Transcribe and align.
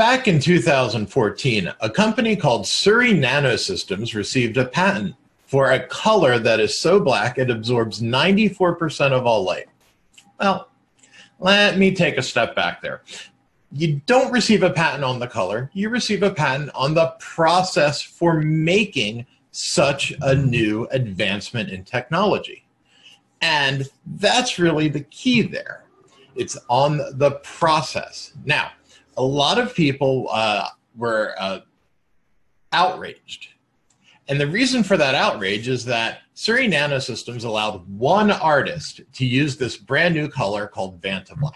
Back 0.00 0.28
in 0.28 0.40
2014, 0.40 1.74
a 1.78 1.90
company 1.90 2.34
called 2.34 2.66
Surrey 2.66 3.12
Nanosystems 3.12 4.14
received 4.14 4.56
a 4.56 4.64
patent 4.64 5.14
for 5.44 5.72
a 5.72 5.86
color 5.88 6.38
that 6.38 6.58
is 6.58 6.78
so 6.78 7.00
black 7.00 7.36
it 7.36 7.50
absorbs 7.50 8.00
94% 8.00 9.12
of 9.12 9.26
all 9.26 9.44
light. 9.44 9.66
Well, 10.38 10.70
let 11.38 11.76
me 11.76 11.94
take 11.94 12.16
a 12.16 12.22
step 12.22 12.56
back 12.56 12.80
there. 12.80 13.02
You 13.72 14.00
don't 14.06 14.32
receive 14.32 14.62
a 14.62 14.70
patent 14.70 15.04
on 15.04 15.18
the 15.18 15.26
color, 15.26 15.70
you 15.74 15.90
receive 15.90 16.22
a 16.22 16.30
patent 16.30 16.70
on 16.74 16.94
the 16.94 17.14
process 17.18 18.00
for 18.00 18.40
making 18.40 19.26
such 19.50 20.14
a 20.22 20.34
new 20.34 20.88
advancement 20.92 21.68
in 21.68 21.84
technology. 21.84 22.64
And 23.42 23.86
that's 24.06 24.58
really 24.58 24.88
the 24.88 25.02
key 25.02 25.42
there. 25.42 25.84
It's 26.36 26.56
on 26.70 26.96
the 27.18 27.32
process. 27.42 28.32
Now, 28.46 28.70
a 29.20 29.22
lot 29.22 29.58
of 29.58 29.74
people 29.74 30.28
uh, 30.32 30.66
were 30.96 31.34
uh, 31.38 31.60
outraged. 32.72 33.48
And 34.28 34.40
the 34.40 34.46
reason 34.46 34.82
for 34.82 34.96
that 34.96 35.14
outrage 35.14 35.68
is 35.68 35.84
that 35.84 36.20
Surrey 36.32 36.66
Nanosystems 36.68 37.44
allowed 37.44 37.86
one 37.86 38.30
artist 38.30 39.02
to 39.12 39.26
use 39.26 39.58
this 39.58 39.76
brand 39.76 40.14
new 40.14 40.26
color 40.26 40.66
called 40.66 41.02
Vantablack. 41.02 41.52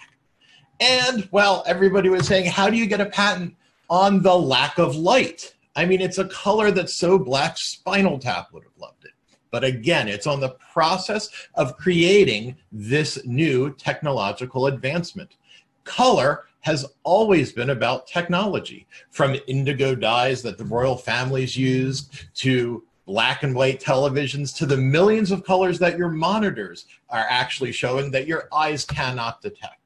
And, 0.79 1.27
well, 1.31 1.65
everybody 1.67 2.11
was 2.11 2.27
saying, 2.27 2.51
how 2.51 2.69
do 2.69 2.77
you 2.77 2.85
get 2.85 3.01
a 3.01 3.07
patent 3.07 3.57
on 3.89 4.21
the 4.21 4.37
lack 4.37 4.77
of 4.79 4.95
light? 4.95 5.55
I 5.75 5.87
mean, 5.87 6.03
it's 6.03 6.19
a 6.19 6.29
color 6.29 6.71
that's 6.71 6.95
so 6.95 7.19
black, 7.19 7.57
Spinal 7.57 8.19
Tap 8.19 8.53
would 8.53 8.65
have 8.65 8.77
loved 8.77 9.07
it. 9.07 9.13
But 9.51 9.65
again, 9.65 10.07
it's 10.07 10.27
on 10.27 10.41
the 10.41 10.57
process 10.71 11.31
of 11.55 11.79
creating 11.79 12.57
this 12.73 13.25
new 13.25 13.75
technological 13.77 14.67
advancement. 14.67 15.37
Color 15.85 16.45
has 16.65 16.87
always 17.03 17.53
been 17.53 17.69
about 17.69 18.07
technology, 18.07 18.87
from 19.11 19.37
indigo 19.47 19.95
dyes 19.95 20.41
that 20.41 20.57
the 20.57 20.65
royal 20.65 20.97
families 20.97 21.55
used 21.59 22.25
to 22.35 22.83
black 23.07 23.43
and 23.43 23.55
white 23.55 23.79
televisions 23.79 24.57
to 24.57 24.65
the 24.65 24.77
millions 24.77 25.31
of 25.31 25.45
colors 25.45 25.79
that 25.79 25.99
your 25.99 26.09
monitors 26.09 26.87
are 27.11 27.27
actually 27.29 27.71
showing 27.71 28.11
that 28.11 28.27
your 28.27 28.49
eyes 28.51 28.83
cannot 28.87 29.43
detect. 29.43 29.79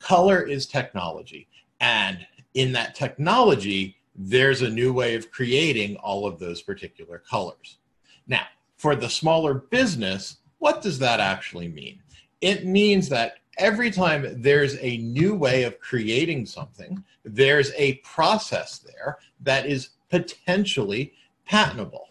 Color 0.00 0.42
is 0.42 0.66
technology. 0.66 1.46
And 1.78 2.26
in 2.54 2.72
that 2.72 2.96
technology, 2.96 3.96
there's 4.16 4.62
a 4.62 4.68
new 4.68 4.92
way 4.92 5.14
of 5.14 5.30
creating 5.30 5.94
all 5.98 6.26
of 6.26 6.40
those 6.40 6.62
particular 6.62 7.22
colors. 7.30 7.78
Now, 8.26 8.46
for 8.76 8.96
the 8.96 9.08
smaller 9.08 9.54
business, 9.54 10.38
what 10.58 10.82
does 10.82 10.98
that 10.98 11.20
actually 11.20 11.68
mean? 11.68 12.02
It 12.40 12.66
means 12.66 13.08
that 13.08 13.34
every 13.58 13.90
time 13.90 14.40
there's 14.40 14.76
a 14.80 14.98
new 14.98 15.34
way 15.34 15.64
of 15.64 15.78
creating 15.80 16.46
something, 16.46 17.02
there's 17.24 17.72
a 17.76 17.94
process 17.96 18.78
there 18.78 19.18
that 19.40 19.66
is 19.66 19.90
potentially 20.10 21.12
patentable. 21.44 22.08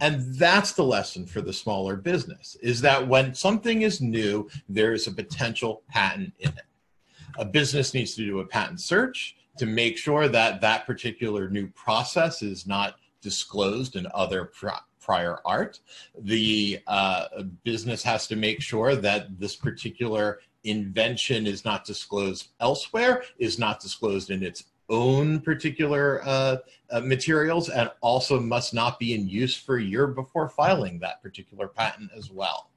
And 0.00 0.34
that's 0.34 0.72
the 0.72 0.84
lesson 0.84 1.26
for 1.26 1.40
the 1.40 1.52
smaller 1.52 1.96
business 1.96 2.56
is 2.62 2.80
that 2.82 3.06
when 3.06 3.34
something 3.34 3.82
is 3.82 4.00
new, 4.00 4.48
there 4.68 4.92
is 4.92 5.06
a 5.06 5.12
potential 5.12 5.82
patent 5.88 6.32
in 6.38 6.50
it. 6.50 6.64
A 7.38 7.44
business 7.44 7.94
needs 7.94 8.14
to 8.14 8.24
do 8.24 8.40
a 8.40 8.46
patent 8.46 8.80
search 8.80 9.36
to 9.58 9.66
make 9.66 9.96
sure 9.96 10.28
that 10.28 10.60
that 10.60 10.86
particular 10.86 11.48
new 11.48 11.68
process 11.68 12.42
is 12.42 12.66
not 12.66 12.96
disclosed 13.22 13.96
in 13.96 14.06
other 14.14 14.50
prior 15.00 15.38
art. 15.44 15.80
The 16.18 16.80
uh, 16.86 17.26
business 17.64 18.02
has 18.02 18.26
to 18.26 18.36
make 18.36 18.60
sure 18.60 18.96
that 18.96 19.38
this 19.38 19.56
particular 19.56 20.40
invention 20.68 21.46
is 21.46 21.64
not 21.64 21.84
disclosed 21.84 22.48
elsewhere, 22.60 23.24
is 23.38 23.58
not 23.58 23.80
disclosed 23.80 24.30
in 24.30 24.42
its 24.42 24.64
own 24.88 25.40
particular 25.40 26.22
uh, 26.24 26.56
uh, 26.90 27.00
materials, 27.00 27.68
and 27.68 27.90
also 28.00 28.38
must 28.38 28.72
not 28.72 28.98
be 28.98 29.14
in 29.14 29.28
use 29.28 29.56
for 29.56 29.78
a 29.78 29.82
year 29.82 30.06
before 30.06 30.48
filing 30.48 30.98
that 31.00 31.22
particular 31.22 31.68
patent 31.68 32.10
as 32.16 32.30
well. 32.30 32.70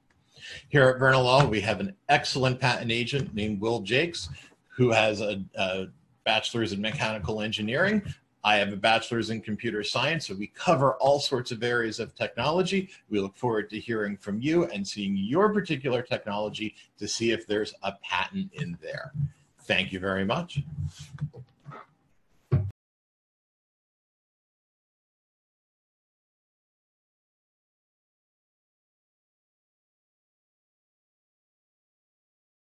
Here 0.68 0.88
at 0.88 0.98
Verna 0.98 1.20
Law, 1.20 1.46
we 1.46 1.60
have 1.60 1.80
an 1.80 1.94
excellent 2.08 2.58
patent 2.58 2.90
agent 2.90 3.34
named 3.34 3.60
Will 3.60 3.80
Jakes, 3.80 4.28
who 4.68 4.90
has 4.90 5.20
a, 5.20 5.42
a 5.56 5.86
bachelor's 6.24 6.72
in 6.72 6.80
mechanical 6.80 7.40
engineering, 7.40 8.02
I 8.42 8.56
have 8.56 8.72
a 8.72 8.76
bachelor's 8.76 9.30
in 9.30 9.40
computer 9.40 9.84
science, 9.84 10.26
so 10.26 10.34
we 10.34 10.46
cover 10.48 10.94
all 10.94 11.20
sorts 11.20 11.52
of 11.52 11.62
areas 11.62 12.00
of 12.00 12.14
technology. 12.14 12.90
We 13.10 13.20
look 13.20 13.36
forward 13.36 13.68
to 13.70 13.78
hearing 13.78 14.16
from 14.16 14.40
you 14.40 14.64
and 14.64 14.86
seeing 14.86 15.16
your 15.16 15.52
particular 15.52 16.02
technology 16.02 16.74
to 16.98 17.06
see 17.06 17.32
if 17.32 17.46
there's 17.46 17.74
a 17.82 17.92
patent 18.02 18.50
in 18.54 18.78
there. 18.80 19.12
Thank 19.64 19.92
you 19.92 20.00
very 20.00 20.24
much. 20.24 20.60